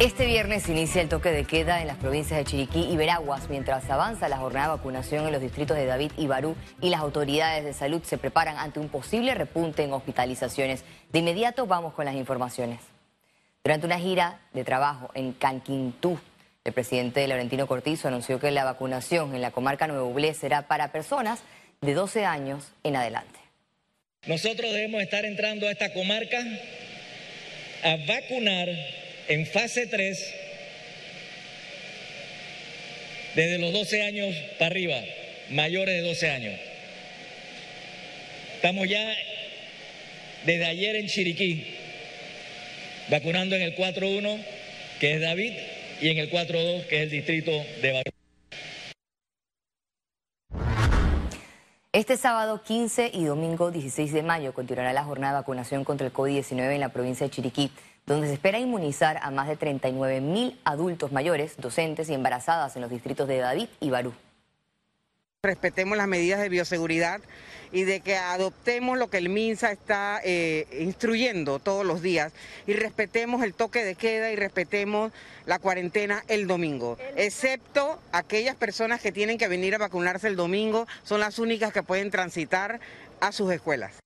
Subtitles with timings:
[0.00, 3.88] Este viernes inicia el toque de queda en las provincias de Chiriquí y Veraguas, mientras
[3.88, 7.64] avanza la jornada de vacunación en los distritos de David y Barú y las autoridades
[7.64, 10.84] de salud se preparan ante un posible repunte en hospitalizaciones.
[11.12, 12.80] De inmediato vamos con las informaciones.
[13.62, 16.18] Durante una gira de trabajo en Canquintú,
[16.64, 20.90] el presidente Laurentino Cortizo anunció que la vacunación en la comarca Nuevo Blé será para
[20.90, 21.44] personas
[21.82, 23.38] de 12 años en adelante.
[24.26, 26.42] Nosotros debemos estar entrando a esta comarca
[27.84, 28.68] a vacunar
[29.28, 30.34] en fase 3
[33.34, 34.96] desde los 12 años para arriba,
[35.50, 36.60] mayores de 12 años.
[38.56, 39.14] Estamos ya
[40.44, 41.66] desde ayer en Chiriquí,
[43.10, 44.44] vacunando en el 4-1,
[45.00, 45.52] que es David,
[46.00, 47.50] y en el 4-2, que es el distrito
[47.82, 48.10] de Barú.
[51.92, 56.12] Este sábado 15 y domingo 16 de mayo continuará la jornada de vacunación contra el
[56.12, 57.70] COVID-19 en la provincia de Chiriquí
[58.06, 62.82] donde se espera inmunizar a más de 39 mil adultos mayores, docentes y embarazadas en
[62.82, 64.12] los distritos de David y Barú.
[65.42, 67.20] Respetemos las medidas de bioseguridad
[67.70, 72.32] y de que adoptemos lo que el MINSA está eh, instruyendo todos los días
[72.66, 75.12] y respetemos el toque de queda y respetemos
[75.44, 80.86] la cuarentena el domingo, excepto aquellas personas que tienen que venir a vacunarse el domingo,
[81.02, 82.80] son las únicas que pueden transitar
[83.20, 84.03] a sus escuelas.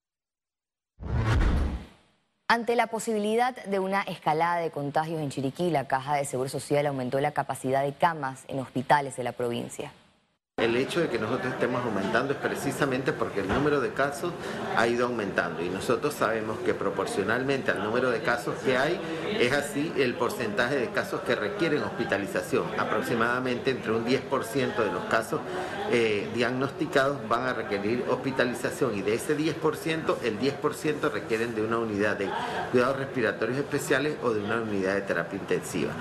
[2.51, 6.87] Ante la posibilidad de una escalada de contagios en Chiriquí, la Caja de Seguro Social
[6.87, 9.91] aumentó la capacidad de camas en hospitales de la provincia.
[10.59, 14.33] El hecho de que nosotros estemos aumentando es precisamente porque el número de casos
[14.75, 18.99] ha ido aumentando y nosotros sabemos que proporcionalmente al número de casos que hay
[19.39, 22.65] es así el porcentaje de casos que requieren hospitalización.
[22.77, 25.39] Aproximadamente entre un 10% de los casos
[25.91, 31.77] eh, diagnosticados van a requerir hospitalización y de ese 10% el 10% requieren de una
[31.77, 32.29] unidad de
[32.71, 35.93] cuidados respiratorios especiales o de una unidad de terapia intensiva.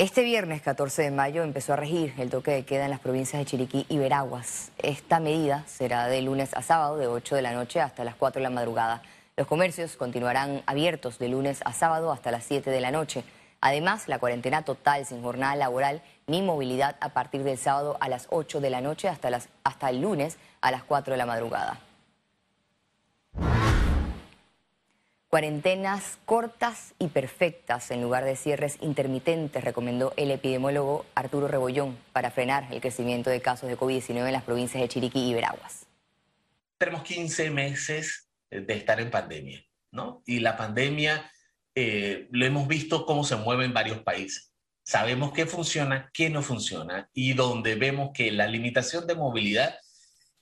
[0.00, 3.40] Este viernes 14 de mayo empezó a regir el toque de queda en las provincias
[3.40, 4.70] de Chiriquí y Veraguas.
[4.78, 8.38] Esta medida será de lunes a sábado de 8 de la noche hasta las 4
[8.38, 9.02] de la madrugada.
[9.36, 13.24] Los comercios continuarán abiertos de lunes a sábado hasta las 7 de la noche.
[13.60, 18.28] Además, la cuarentena total sin jornada laboral ni movilidad a partir del sábado a las
[18.30, 21.80] 8 de la noche hasta, hasta el lunes a las 4 de la madrugada.
[25.28, 32.30] Cuarentenas cortas y perfectas en lugar de cierres intermitentes, recomendó el epidemiólogo Arturo Rebollón para
[32.30, 35.86] frenar el crecimiento de casos de COVID-19 en las provincias de Chiriquí y Veraguas.
[36.78, 40.22] Tenemos 15 meses de estar en pandemia, ¿no?
[40.24, 41.30] Y la pandemia
[41.74, 44.54] eh, lo hemos visto cómo se mueve en varios países.
[44.82, 49.78] Sabemos qué funciona, qué no funciona y donde vemos que la limitación de movilidad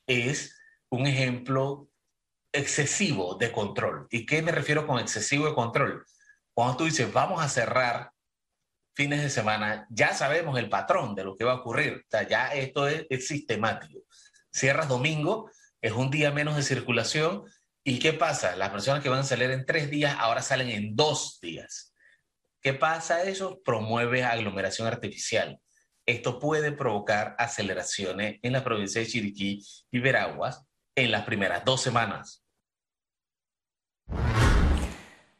[0.06, 0.56] es
[0.90, 1.88] un ejemplo
[2.56, 4.06] excesivo de control.
[4.10, 6.04] ¿Y qué me refiero con excesivo de control?
[6.54, 8.10] Cuando tú dices, vamos a cerrar
[8.94, 12.06] fines de semana, ya sabemos el patrón de lo que va a ocurrir.
[12.10, 14.00] O ya esto es, sistemático.
[14.50, 15.50] Cierras domingo,
[15.82, 17.44] es un día menos de circulación.
[17.84, 18.56] ¿Y qué pasa?
[18.56, 21.94] Las personas que van a salir en tres días ahora salen en dos días.
[22.62, 23.60] ¿Qué pasa eso?
[23.62, 25.60] Promueve aglomeración artificial.
[26.06, 30.62] Esto puede provocar aceleraciones en la provincia de Chiriquí y Veraguas
[30.94, 32.45] en las primeras dos semanas.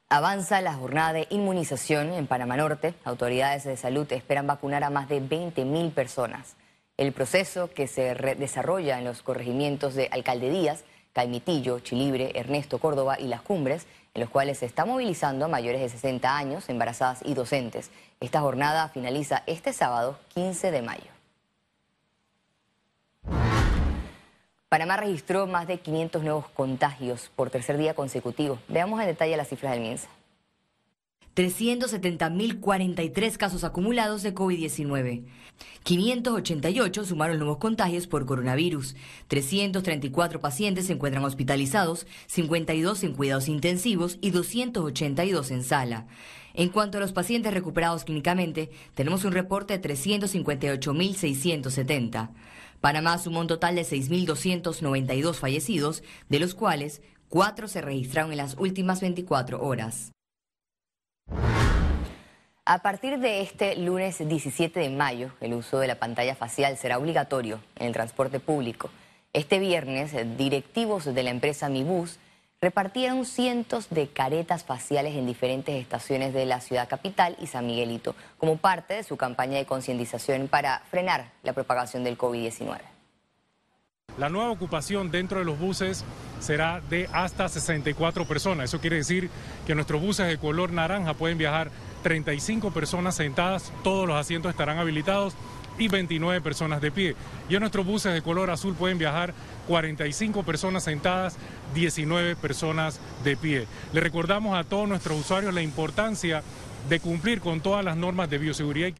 [0.09, 2.94] Avanza la jornada de inmunización en Panamá Norte.
[3.04, 6.54] Autoridades de salud esperan vacunar a más de 20.000 personas.
[6.97, 13.19] El proceso que se desarrolla en los corregimientos de Alcalde Díaz, Caimitillo, Chilibre, Ernesto Córdoba
[13.19, 17.19] y Las Cumbres, en los cuales se está movilizando a mayores de 60 años, embarazadas
[17.25, 17.91] y docentes.
[18.21, 21.16] Esta jornada finaliza este sábado 15 de mayo.
[24.69, 28.59] Panamá registró más de 500 nuevos contagios por tercer día consecutivo.
[28.66, 30.09] Veamos en detalle las cifras del MINSA.
[31.37, 35.25] 370.043 casos acumulados de COVID-19.
[35.84, 38.97] 588 sumaron nuevos contagios por coronavirus.
[39.28, 46.08] 334 pacientes se encuentran hospitalizados, 52 en cuidados intensivos y 282 en sala.
[46.55, 52.31] En cuanto a los pacientes recuperados clínicamente, tenemos un reporte de 358.670.
[52.81, 58.56] Panamá sumó un total de 6.292 fallecidos, de los cuales cuatro se registraron en las
[58.58, 60.12] últimas 24 horas.
[62.69, 66.99] A partir de este lunes 17 de mayo, el uso de la pantalla facial será
[66.99, 68.90] obligatorio en el transporte público.
[69.32, 72.19] Este viernes, directivos de la empresa Mibus
[72.61, 78.14] repartieron cientos de caretas faciales en diferentes estaciones de la ciudad capital y San Miguelito,
[78.38, 82.79] como parte de su campaña de concientización para frenar la propagación del COVID-19.
[84.19, 86.03] La nueva ocupación dentro de los buses
[86.41, 88.64] será de hasta 64 personas.
[88.64, 89.29] Eso quiere decir
[89.67, 91.70] que nuestros buses de color naranja pueden viajar
[92.02, 95.35] 35 personas sentadas, todos los asientos estarán habilitados
[95.78, 97.17] y 29 personas de pie.
[97.49, 99.34] Y en nuestros buses de color azul pueden viajar
[99.69, 101.37] 45 personas sentadas,
[101.75, 103.67] 19 personas de pie.
[103.93, 106.43] Le recordamos a todos nuestros usuarios la importancia
[106.88, 108.93] de cumplir con todas las normas de bioseguridad.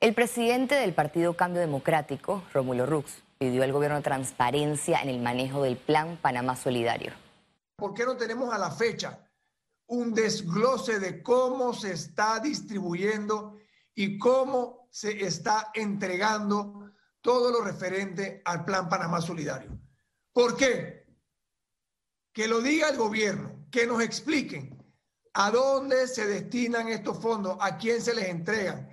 [0.00, 5.62] El presidente del Partido Cambio Democrático, Rómulo Rux, pidió al gobierno transparencia en el manejo
[5.62, 7.12] del Plan Panamá Solidario.
[7.76, 9.18] ¿Por qué no tenemos a la fecha
[9.88, 13.58] un desglose de cómo se está distribuyendo
[13.94, 19.78] y cómo se está entregando todo lo referente al Plan Panamá Solidario.
[20.32, 21.06] ¿Por qué?
[22.32, 24.76] Que lo diga el gobierno, que nos expliquen
[25.34, 28.88] a dónde se destinan estos fondos, a quién se les entregan.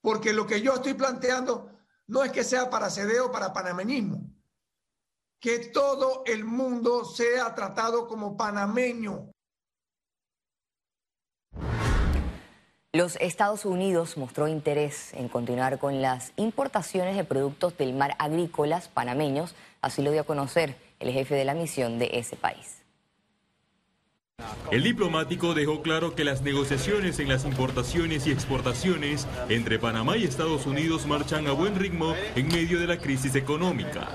[0.00, 1.70] Porque lo que yo estoy planteando
[2.06, 4.32] no es que sea para cedeo o para panameñismo,
[5.40, 9.32] que todo el mundo sea tratado como panameño.
[12.98, 18.88] Los Estados Unidos mostró interés en continuar con las importaciones de productos del mar agrícolas
[18.88, 22.82] panameños, así lo dio a conocer el jefe de la misión de ese país.
[24.72, 30.24] El diplomático dejó claro que las negociaciones en las importaciones y exportaciones entre Panamá y
[30.24, 34.08] Estados Unidos marchan a buen ritmo en medio de la crisis económica.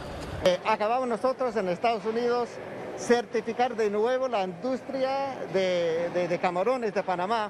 [0.43, 2.49] Eh, acabamos nosotros en Estados Unidos
[2.97, 7.49] certificar de nuevo la industria de camarones de Panamá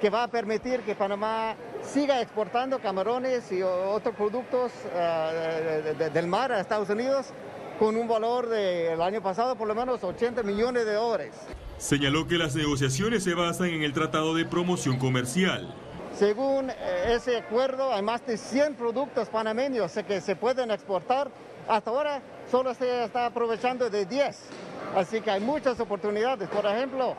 [0.00, 6.52] que va a permitir que Panamá siga exportando camarones y otros productos eh, del mar
[6.52, 7.26] a Estados Unidos
[7.78, 11.34] con un valor del año pasado por lo menos 80 millones de dólares.
[11.78, 15.74] Señaló que las negociaciones se basan en el Tratado de Promoción Comercial.
[16.16, 16.74] Según eh,
[17.16, 21.30] ese acuerdo, hay más de 100 productos panameños que se pueden exportar.
[21.68, 24.38] Hasta ahora solo se está aprovechando de 10.
[24.94, 26.48] Así que hay muchas oportunidades.
[26.48, 27.16] Por ejemplo,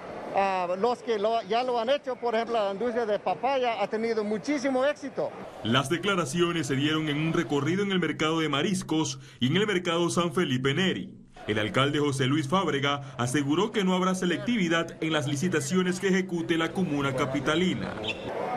[0.78, 1.18] los que
[1.48, 5.32] ya lo han hecho, por ejemplo, la industria de papaya ha tenido muchísimo éxito.
[5.64, 9.68] Las declaraciones se dieron en un recorrido en el mercado de mariscos y en el
[9.68, 11.14] mercado San Felipe Neri.
[11.48, 16.58] El alcalde José Luis Fábrega aseguró que no habrá selectividad en las licitaciones que ejecute
[16.58, 17.94] la comuna capitalina.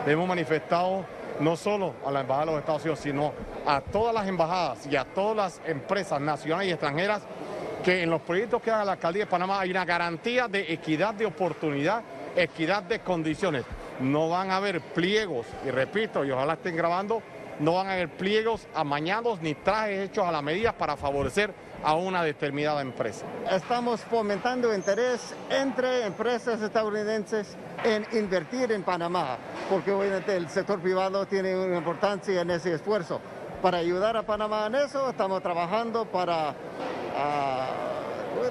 [0.07, 1.05] Hemos manifestado
[1.39, 3.33] no solo a la Embajada de los Estados Unidos, sino
[3.65, 7.21] a todas las embajadas y a todas las empresas nacionales y extranjeras
[7.83, 11.13] que en los proyectos que haga la Alcaldía de Panamá hay una garantía de equidad
[11.13, 12.03] de oportunidad,
[12.35, 13.63] equidad de condiciones.
[13.99, 17.21] No van a haber pliegos, y repito, y ojalá estén grabando,
[17.59, 21.53] no van a haber pliegos amañados ni trajes hechos a la medida para favorecer
[21.83, 23.25] a una determinada empresa.
[23.49, 29.37] Estamos fomentando interés entre empresas estadounidenses en invertir en Panamá,
[29.69, 33.21] porque obviamente el sector privado tiene una importancia en ese esfuerzo.
[33.61, 36.55] Para ayudar a Panamá en eso, estamos trabajando para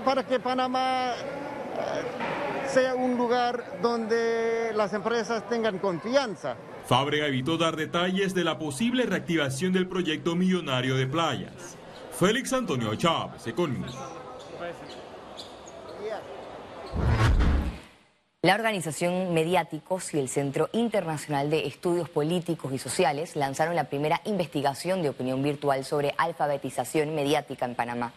[0.05, 6.57] para que Panamá eh, sea un lugar donde las empresas tengan confianza.
[6.87, 11.77] Fábrega evitó dar detalles de la posible reactivación del proyecto millonario de playas.
[12.19, 13.93] Félix Antonio Chávez, Economía.
[18.43, 24.21] La organización Mediáticos y el Centro Internacional de Estudios Políticos y Sociales lanzaron la primera
[24.25, 28.13] investigación de opinión virtual sobre alfabetización mediática en Panamá.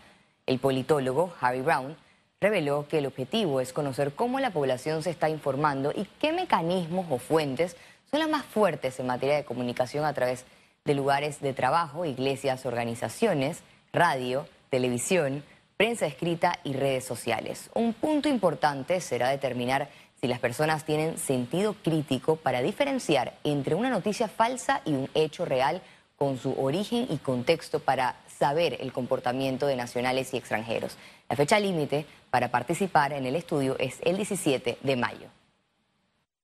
[0.45, 1.95] El politólogo Harry Brown
[2.39, 7.05] reveló que el objetivo es conocer cómo la población se está informando y qué mecanismos
[7.09, 7.77] o fuentes
[8.09, 10.45] son las más fuertes en materia de comunicación a través
[10.83, 13.59] de lugares de trabajo, iglesias, organizaciones,
[13.93, 15.43] radio, televisión,
[15.77, 17.69] prensa escrita y redes sociales.
[17.73, 23.89] Un punto importante será determinar si las personas tienen sentido crítico para diferenciar entre una
[23.89, 25.81] noticia falsa y un hecho real
[26.15, 30.97] con su origen y contexto para saber el comportamiento de nacionales y extranjeros.
[31.29, 35.27] La fecha límite para participar en el estudio es el 17 de mayo.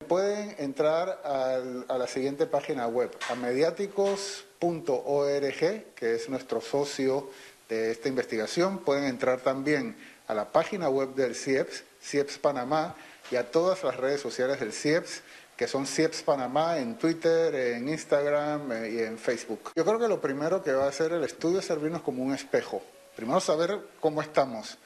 [0.07, 7.31] Pueden entrar a la siguiente página web, a mediáticos.org, que es nuestro socio
[7.67, 8.77] de esta investigación.
[8.77, 12.95] Pueden entrar también a la página web del CIEPS, CIEPS Panamá,
[13.31, 15.23] y a todas las redes sociales del CIEPS
[15.57, 19.71] que son CIEPS Panamá en Twitter, en Instagram eh, y en Facebook.
[19.75, 22.33] Yo creo que lo primero que va a hacer el estudio es servirnos como un
[22.33, 22.83] espejo.
[23.15, 24.77] Primero saber cómo estamos.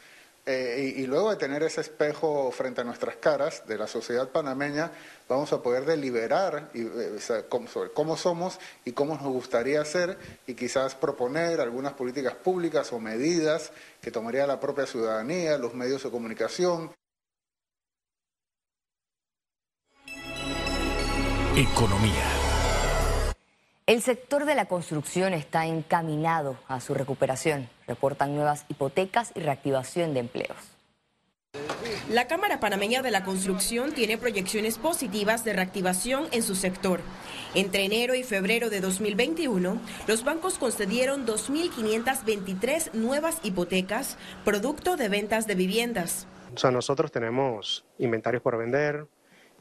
[0.44, 4.92] Eh, y, luego de tener ese espejo frente a nuestras caras de la sociedad panameña,
[5.30, 10.96] vamos a poder deliberar eh, sobre cómo somos y cómo nos gustaría ser y quizás
[10.96, 16.92] proponer algunas políticas públicas o medidas que tomaría la propia ciudadanía, los medios de comunicación.
[21.58, 22.24] Economía.
[23.86, 27.67] El sector de la construcción está encaminado a su recuperación.
[27.88, 30.55] Reportan nuevas hipotecas y reactivación de empleos.
[32.10, 37.01] La Cámara Panameña de la Construcción tiene proyecciones positivas de reactivación en su sector.
[37.53, 39.77] Entre enero y febrero de 2021,
[40.08, 46.27] los bancos concedieron 2.523 nuevas hipotecas, producto de ventas de viviendas.
[46.55, 49.05] O sea, nosotros tenemos inventarios por vender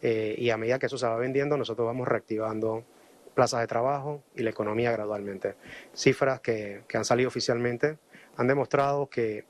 [0.03, 2.85] eh, y a medida que eso se va vendiendo, nosotros vamos reactivando
[3.35, 5.55] plazas de trabajo y la economía gradualmente.
[5.95, 7.99] Cifras que, que han salido oficialmente
[8.37, 9.45] han demostrado que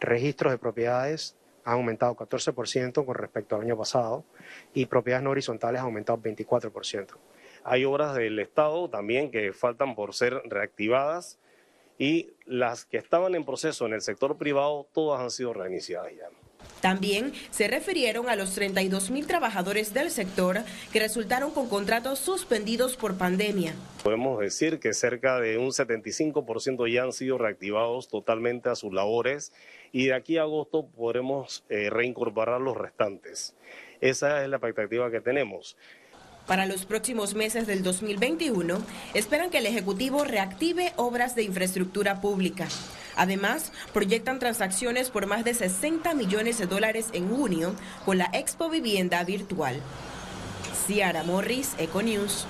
[0.00, 4.24] registros de propiedades han aumentado 14% con respecto al año pasado
[4.72, 7.16] y propiedades no horizontales han aumentado 24%.
[7.64, 11.38] Hay obras del Estado también que faltan por ser reactivadas
[11.98, 16.28] y las que estaban en proceso en el sector privado todas han sido reiniciadas ya.
[16.80, 20.60] También se refirieron a los 32 mil trabajadores del sector
[20.92, 23.74] que resultaron con contratos suspendidos por pandemia.
[24.04, 29.52] Podemos decir que cerca de un 75% ya han sido reactivados totalmente a sus labores
[29.92, 33.54] y de aquí a agosto podremos eh, reincorporar los restantes.
[34.00, 35.76] Esa es la expectativa que tenemos.
[36.48, 38.78] Para los próximos meses del 2021,
[39.12, 42.66] esperan que el Ejecutivo reactive obras de infraestructura pública.
[43.16, 47.74] Además, proyectan transacciones por más de 60 millones de dólares en junio
[48.06, 49.78] con la Expo Vivienda Virtual.
[50.86, 52.46] Ciara Morris, Econews.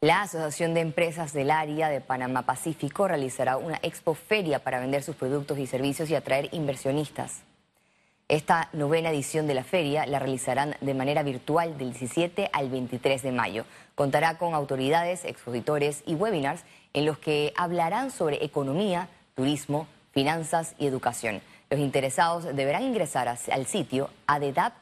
[0.00, 5.02] La Asociación de Empresas del Área de Panamá Pacífico realizará una expo feria para vender
[5.02, 7.42] sus productos y servicios y atraer inversionistas.
[8.28, 13.22] Esta novena edición de la feria la realizarán de manera virtual del 17 al 23
[13.22, 13.66] de mayo.
[13.94, 16.62] Contará con autoridades, expositores y webinars
[16.94, 21.42] en los que hablarán sobre economía, turismo, finanzas y educación.
[21.68, 24.72] Los interesados deberán ingresar al sitio adedap.org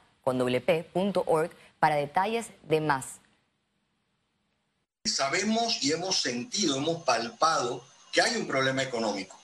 [1.80, 3.20] para detalles de más.
[5.04, 7.82] Sabemos y hemos sentido, hemos palpado
[8.12, 9.36] que hay un problema económico,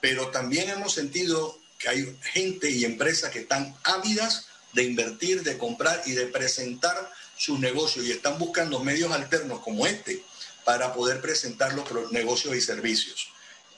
[0.00, 5.58] pero también hemos sentido que hay gente y empresas que están ávidas de invertir, de
[5.58, 10.22] comprar y de presentar sus negocios y están buscando medios alternos como este
[10.64, 13.28] para poder presentar los negocios y servicios.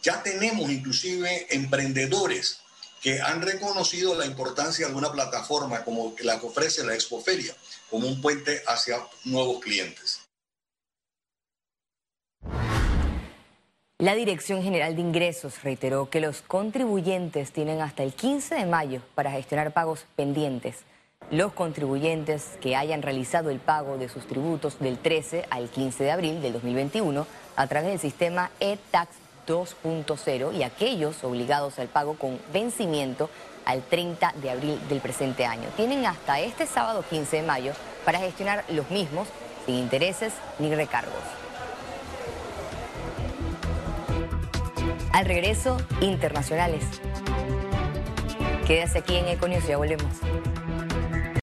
[0.02, 2.58] Ya tenemos inclusive emprendedores
[3.00, 7.56] que han reconocido la importancia de una plataforma como la que ofrece la Expoferia,
[7.90, 10.20] como un puente hacia nuevos clientes.
[14.04, 19.00] La Dirección General de Ingresos reiteró que los contribuyentes tienen hasta el 15 de mayo
[19.14, 20.80] para gestionar pagos pendientes.
[21.30, 26.10] Los contribuyentes que hayan realizado el pago de sus tributos del 13 al 15 de
[26.10, 29.10] abril del 2021 a través del sistema e-tax
[29.48, 33.30] 2.0 y aquellos obligados al pago con vencimiento
[33.64, 35.70] al 30 de abril del presente año.
[35.78, 37.72] Tienen hasta este sábado 15 de mayo
[38.04, 39.28] para gestionar los mismos
[39.64, 41.43] sin intereses ni recargos.
[45.14, 46.84] Al regreso, internacionales.
[48.66, 50.12] Quédese aquí en Econius, ya volvemos.